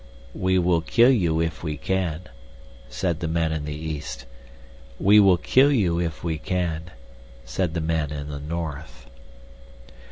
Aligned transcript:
"We 0.33 0.57
will 0.57 0.81
kill 0.81 1.11
you 1.11 1.39
if 1.41 1.61
we 1.61 1.77
can," 1.77 2.21
said 2.89 3.19
the 3.19 3.27
men 3.27 3.51
in 3.53 3.65
the 3.65 3.75
east. 3.75 4.25
"We 4.99 5.19
will 5.19 5.37
kill 5.37 5.71
you 5.71 5.99
if 5.99 6.23
we 6.23 6.39
can," 6.39 6.89
said 7.45 7.75
the 7.75 7.81
men 7.81 8.09
in 8.09 8.27
the 8.29 8.39
north. 8.39 9.05